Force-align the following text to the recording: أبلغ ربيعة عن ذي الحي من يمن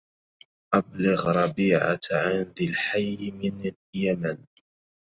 أبلغ 0.73 1.29
ربيعة 1.31 1.99
عن 2.11 2.41
ذي 2.57 2.65
الحي 2.69 3.31
من 3.31 3.71
يمن 3.95 4.37